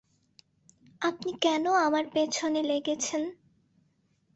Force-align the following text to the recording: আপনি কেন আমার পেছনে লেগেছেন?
আপনি 1.01 1.31
কেন 1.41 1.65
আমার 1.85 2.05
পেছনে 2.13 2.61
লেগেছেন? 2.63 3.21